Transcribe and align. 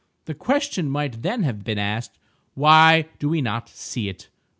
The 0.25 0.33
question 0.33 0.89
might 0.89 1.21
then 1.21 1.43
have 1.43 1.63
been 1.63 1.77
asked—"Why 1.77 3.05
do 3.19 3.29
we 3.29 3.39
not 3.39 3.69
see 3.69 4.09
it?" 4.09 4.29